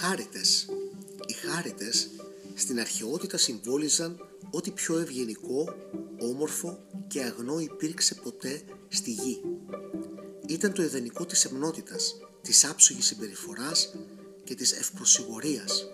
[0.00, 0.66] χάριτες.
[1.26, 2.10] Οι χάριτες
[2.54, 5.74] στην αρχαιότητα συμβόλιζαν ό,τι πιο ευγενικό,
[6.18, 9.40] όμορφο και αγνό υπήρξε ποτέ στη γη.
[10.46, 13.94] Ήταν το ιδανικό της εμνότητας, της άψογης συμπεριφοράς
[14.44, 15.86] και της ευπροσυγωρίας.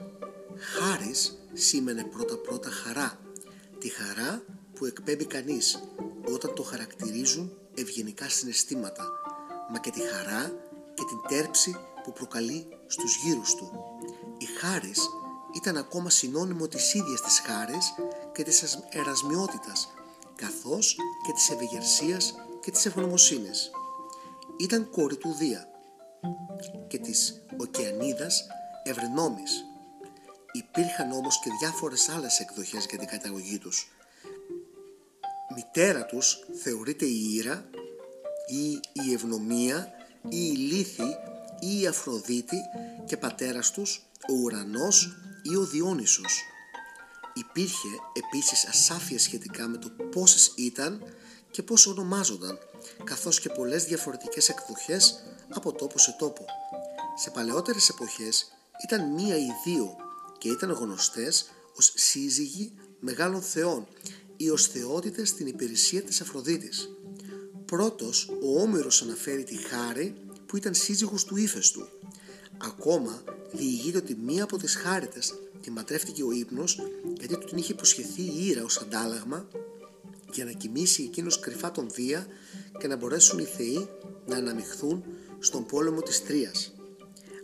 [0.56, 3.20] Χάρις σήμαινε πρώτα-πρώτα χαρά,
[3.78, 4.42] τη χαρά
[4.74, 5.82] που εκπέμπει κανείς
[6.32, 9.08] όταν το χαρακτηρίζουν ευγενικά συναισθήματα,
[9.72, 10.52] μα και τη χαρά
[10.94, 13.70] και την τέρψη που προκαλεί στους γύρους του.
[14.38, 15.08] Η χάρις
[15.54, 17.94] ήταν ακόμα συνώνυμο της ίδιας της χάρης
[18.32, 19.88] και της ερασμιότητας,
[20.36, 23.70] καθώς και της ευηγερσίας και της ευγνωμοσύνης.
[24.56, 25.68] Ήταν κόρη του Δία
[26.88, 28.46] και της Οκεανίδας
[28.84, 29.64] Ευρυνόμης.
[30.52, 33.90] Υπήρχαν όμως και διάφορες άλλες εκδοχές για την καταγωγή τους.
[35.54, 37.70] Μητέρα τους θεωρείται η Ήρα
[38.46, 39.88] ή η Ευνομία
[40.28, 41.16] ή η Λύθη
[41.60, 42.60] ή η Αφροδίτη
[43.06, 46.42] και πατέρας τους ο Ουρανός ή ο Διόνυσος.
[47.34, 51.02] Υπήρχε επίσης ασάφεια σχετικά με το πόσες ήταν
[51.50, 52.58] και πώς ονομάζονταν,
[53.04, 56.44] καθώς και πολλές διαφορετικές εκδοχές από τόπο σε τόπο.
[57.16, 58.52] Σε παλαιότερες εποχές
[58.84, 59.96] ήταν μία ή δύο
[60.38, 63.86] και ήταν γνωστές ως σύζυγοι μεγάλων θεών
[64.36, 66.90] ή ως θεότητες στην υπηρεσία της Αφροδίτης.
[67.64, 70.25] Πρώτος, ο Όμηρος αναφέρει τη Χάρη
[70.56, 71.86] που ήταν σύζυγος του ύφεστου.
[72.58, 76.80] Ακόμα διηγείται ότι μία από τις χάριτες τη ματρεύτηκε ο ύπνος
[77.18, 79.48] γιατί του την είχε υποσχεθεί η Ήρα ως αντάλλαγμα
[80.32, 82.26] για να κοιμήσει εκείνος κρυφά τον Δία
[82.78, 83.88] και να μπορέσουν οι θεοί
[84.26, 85.04] να αναμειχθούν
[85.38, 86.74] στον πόλεμο της Τρίας.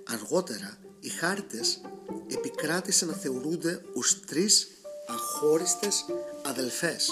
[0.05, 1.81] Αργότερα οι χάριτες
[2.27, 4.69] επικράτησαν να θεωρούνται ως τρεις
[5.07, 6.05] αχώριστες
[6.43, 7.11] αδελφές,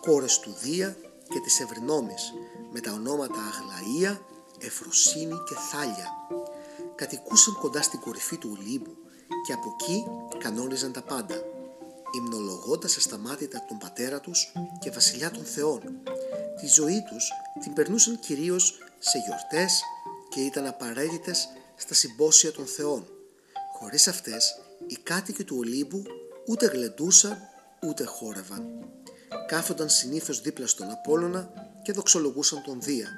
[0.00, 0.96] κόρες του Δία
[1.28, 2.32] και της Ευρυνόμης,
[2.72, 4.32] με τα ονόματα Αγλαία,
[4.64, 6.08] Εφροσύνη και Θάλια.
[6.94, 8.96] Κατοικούσαν κοντά στην κορυφή του Ολύμπου
[9.46, 10.04] και από εκεί
[10.38, 11.34] κανόνιζαν τα πάντα,
[12.16, 15.80] υμνολογώντας ασταμάτητα τον πατέρα τους και βασιλιά των θεών.
[16.60, 17.30] Τη ζωή τους
[17.62, 19.82] την περνούσαν κυρίως σε γιορτές
[20.28, 23.06] και ήταν απαραίτητες στα συμπόσια των θεών.
[23.78, 26.02] Χωρίς αυτές, οι κάτοικοι του Ολύμπου
[26.46, 27.38] ούτε γλεντούσαν
[27.82, 28.68] ούτε χόρευαν.
[29.46, 31.50] Κάθονταν συνήθως δίπλα στον Απόλλωνα
[31.82, 33.08] και δοξολογούσαν τον Δία,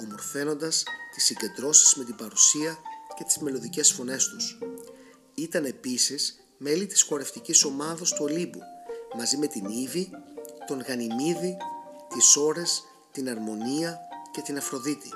[0.00, 0.82] ομορφαίνοντας
[1.14, 2.78] τις συγκεντρώσεις με την παρουσία
[3.16, 4.58] και τις μελωδικές φωνές τους.
[5.34, 8.60] Ήταν επίσης μέλη της χορευτικής ομάδος του Ολύμπου,
[9.16, 10.10] μαζί με την Ήβη,
[10.66, 11.56] τον Γανιμίδη,
[12.14, 13.98] τις Ώρες, την Αρμονία
[14.32, 15.08] και την Αφροδίτη.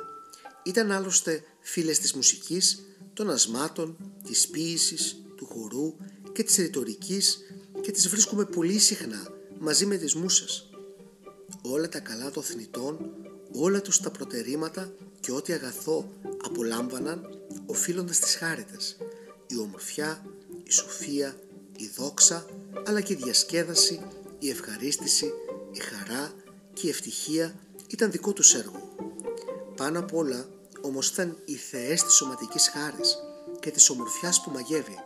[0.63, 2.83] Ήταν άλλωστε φίλες της μουσικής,
[3.15, 5.97] των ασμάτων, της ποίησης, του χορού
[6.33, 7.39] και της ρητορικής
[7.81, 9.29] και τις βρίσκουμε πολύ συχνά
[9.59, 10.71] μαζί με τις μουσες.
[11.63, 13.15] Όλα τα καλά των θνητών,
[13.53, 16.09] όλα τους τα προτερήματα και ό,τι αγαθό
[16.45, 18.97] απολάμβαναν οφείλοντας τις χάριτες,
[19.47, 20.25] η ομορφιά,
[20.65, 21.37] η σοφία,
[21.77, 22.47] η δόξα,
[22.87, 24.07] αλλά και η διασκέδαση,
[24.39, 25.33] η ευχαρίστηση,
[25.73, 26.33] η χαρά
[26.73, 27.55] και η ευτυχία
[27.89, 28.95] ήταν δικό τους έργο.
[29.77, 30.49] Πάνω απ' όλα
[30.81, 33.17] όμως ήταν οι θεές της σωματικής χάρης
[33.61, 34.99] και της ομορφιάς που μαγεύει.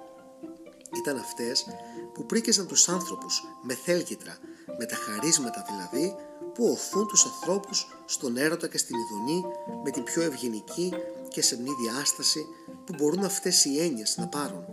[0.97, 1.66] Ήταν αυτές
[2.14, 4.38] που πρίκεζαν τους άνθρωπους με θέλκυτρα,
[4.78, 6.17] με τα χαρίσματα δηλαδή
[6.55, 9.45] που οθούν τους ανθρώπους στον έρωτα και στην ειδονή
[9.84, 10.93] με την πιο ευγενική
[11.28, 12.47] και σεμνή διάσταση
[12.87, 14.65] που μπορούν αυτές οι έννοιες να πάρουν.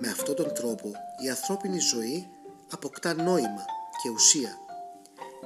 [0.00, 0.92] Με αυτόν τον τρόπο
[1.24, 2.28] η ανθρώπινη ζωή
[2.70, 3.64] αποκτά νόημα
[4.02, 4.58] και ουσία.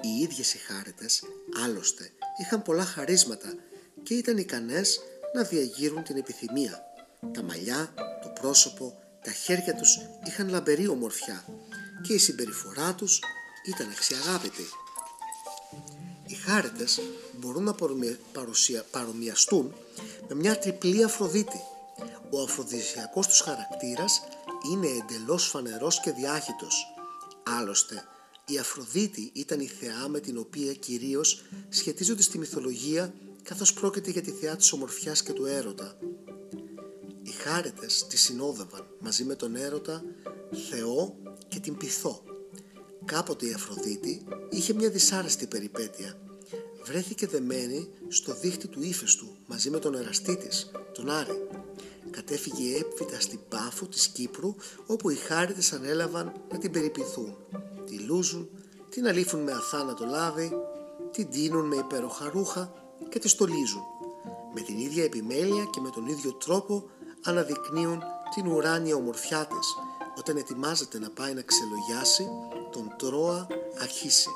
[0.00, 1.22] Οι ίδιες οι χάριτες,
[1.64, 2.10] άλλωστε,
[2.40, 3.54] είχαν πολλά χαρίσματα
[4.02, 5.00] και ήταν ικανές
[5.34, 6.84] να διαγείρουν την επιθυμία.
[7.32, 11.44] Τα μαλλιά, το πρόσωπο, τα χέρια τους είχαν λαμπερή ομορφιά
[12.02, 13.20] και η συμπεριφορά τους
[13.66, 14.64] ήταν αξιαγάπητη.
[16.26, 17.00] Οι χάρετες
[17.40, 17.74] μπορούν να
[18.90, 19.74] παρομοιαστούν
[20.28, 21.60] με μια τριπλή Αφροδίτη.
[22.30, 24.22] Ο αφροδισιακός τους χαρακτήρας
[24.70, 26.86] είναι εντελώς φανερός και διάχυτος.
[27.42, 28.04] Άλλωστε,
[28.46, 34.22] η Αφροδίτη ήταν η θεά με την οποία κυρίως σχετίζονται στη μυθολογία καθώς πρόκειται για
[34.22, 35.96] τη θεά της ομορφιάς και του έρωτα.
[37.22, 40.02] Οι χάρετες τη συνόδευαν μαζί με τον έρωτα,
[40.70, 41.16] Θεό
[41.48, 42.22] και την Πυθό.
[43.06, 46.18] Κάποτε η Αφροδίτη είχε μια δυσάρεστη περιπέτεια.
[46.84, 51.48] Βρέθηκε δεμένη στο δίχτυ του ύφεστου μαζί με τον εραστή της, τον Άρη.
[52.10, 54.54] Κατέφυγε έπειτα στην Πάφο της Κύπρου
[54.86, 57.36] όπου οι χάριτες ανέλαβαν να την περιποιηθούν.
[57.86, 58.48] Τη λούζουν,
[58.88, 60.52] την αλήφουν με αθάνατο λάδι,
[61.12, 62.72] την τίνουν με υπέροχα ρούχα
[63.08, 63.82] και τη στολίζουν.
[64.54, 66.90] Με την ίδια επιμέλεια και με τον ίδιο τρόπο
[67.24, 68.02] αναδεικνύουν
[68.34, 69.74] την ουράνια ομορφιά της
[70.18, 72.28] όταν ετοιμάζεται να πάει να ξελογιάσει
[72.76, 73.46] τον Τρόα
[73.82, 74.28] Αχίση.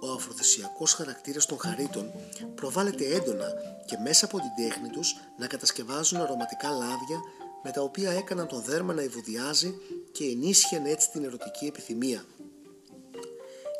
[0.00, 2.12] Ο αφροδισιακός χαρακτήρας των χαρίτων
[2.54, 3.46] προβάλλεται έντονα
[3.86, 7.20] και μέσα από την τέχνη τους να κατασκευάζουν αρωματικά λάδια
[7.62, 9.74] με τα οποία έκαναν το δέρμα να ευωδιάζει
[10.12, 12.24] και ενίσχυαν έτσι την ερωτική επιθυμία.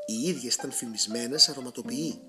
[0.07, 2.21] Οι ίδιες ήταν φημισμένες αρωματοποιοί.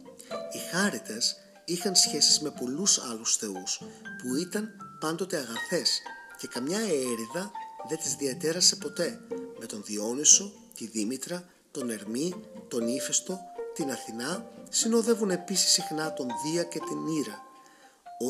[0.54, 1.36] Οι χάριτες
[1.66, 3.82] είχαν σχέσεις με πολλούς άλλους θεούς
[4.22, 4.70] που ήταν
[5.00, 6.02] πάντοτε αγαθές
[6.38, 7.52] και καμιά έρηδα
[7.90, 9.20] δεν τις διατέρασε ποτέ
[9.60, 12.34] με τον Διόνυσο, τη Δήμητρα, τον Ερμή,
[12.68, 13.40] τον Ήφαιστο,
[13.74, 17.44] την Αθηνά συνοδεύουν επίσης συχνά τον Δία και την Ήρα.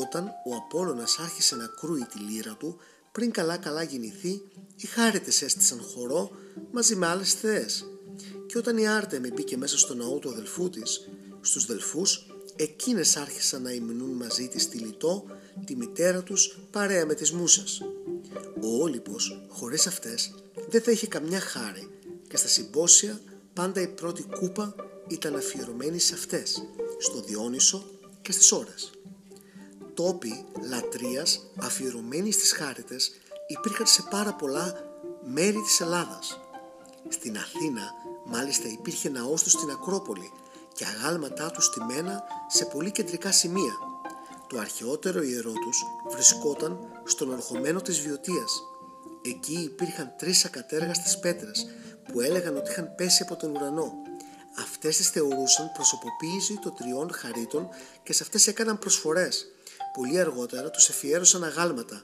[0.00, 2.76] Όταν ο Απόλλωνας άρχισε να κρούει τη λύρα του
[3.12, 4.42] πριν καλά καλά γεννηθεί
[4.76, 6.30] οι χάριτες έστησαν χορό
[6.70, 7.86] μαζί με άλλες θεές
[8.46, 11.08] και όταν η Άρτεμι μπήκε μέσα στο ναό του αδελφού της
[11.40, 12.26] στους δελφούς
[12.56, 15.24] εκείνες άρχισαν να υμνούν μαζί της τη Λιτό,
[15.64, 17.82] τη μητέρα τους παρέα με τις μουσες.
[18.62, 20.34] Ο Όλυπος χωρίς αυτές
[20.68, 21.95] δεν θα είχε καμιά χάρη
[22.28, 23.20] και στα συμπόσια
[23.52, 24.74] πάντα η πρώτη κούπα
[25.08, 26.62] ήταν αφιερωμένη σε αυτές,
[26.98, 27.84] στο Διόνυσο
[28.22, 28.90] και στις ώρες.
[29.94, 33.10] Τόποι λατρείας αφιερωμένοι στις χάριτες
[33.46, 34.74] υπήρχαν σε πάρα πολλά
[35.24, 36.40] μέρη της Ελλάδας.
[37.08, 37.92] Στην Αθήνα
[38.26, 40.32] μάλιστα υπήρχε ναός του στην Ακρόπολη
[40.72, 43.72] και αγάλματά τους στημένα σε πολύ κεντρικά σημεία.
[44.48, 45.82] Το αρχαιότερο ιερό τους
[46.12, 48.62] βρισκόταν στον ορχομένο της Βιωτίας.
[49.22, 51.66] Εκεί υπήρχαν τρεις ακατέργαστες πέτρες
[52.16, 53.92] που έλεγαν ότι είχαν πέσει από τον ουρανό.
[54.58, 57.68] Αυτές τις θεωρούσαν προσωποποίηση των τριών χαρίτων
[58.02, 59.46] και σε αυτές έκαναν προσφορές.
[59.92, 62.02] Πολύ αργότερα τους εφιέρωσαν αγάλματα.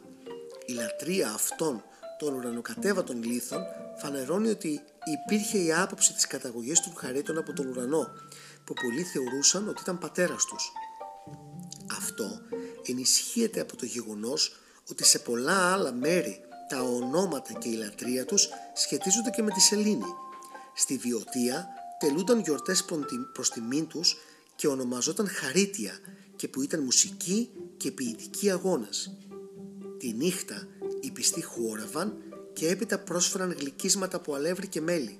[0.67, 1.85] Η λατρεία αυτών
[2.19, 3.63] των ουρανοκατέβατων λίθων
[3.97, 4.81] φανερώνει ότι
[5.13, 8.07] υπήρχε η άποψη της καταγωγής των χαρίτων από τον ουρανό
[8.65, 10.73] που πολλοί θεωρούσαν ότι ήταν πατέρας τους.
[11.97, 12.41] Αυτό
[12.87, 14.57] ενισχύεται από το γεγονός
[14.91, 16.41] ότι σε πολλά άλλα μέρη
[16.73, 20.15] τα ονόματα και η λατρεία τους σχετίζονται και με τη σελήνη.
[20.75, 22.85] Στη Βιωτία τελούνταν γιορτές
[23.33, 24.17] προς τιμήν τους
[24.57, 25.99] και ονομαζόταν χαρίτια
[26.37, 29.17] και που ήταν μουσική και ποιητική αγώνας.
[29.99, 30.69] Τη νύχτα
[31.01, 32.17] οι πιστοί χόρευαν
[32.53, 35.19] και έπειτα πρόσφεραν γλυκίσματα από αλεύρι και μέλι.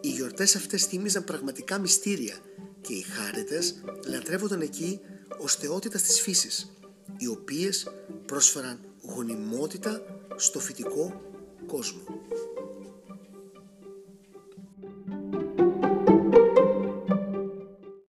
[0.00, 2.36] Οι γιορτές αυτές θύμιζαν πραγματικά μυστήρια
[2.80, 3.74] και οι χάρετες
[4.06, 5.00] λατρεύονταν εκεί
[5.38, 6.72] ως θεότητας της φύσης,
[7.16, 7.86] οι οποίες
[8.26, 11.20] πρόσφεραν γονιμότητα στο φυτικό
[11.66, 12.02] κόσμο.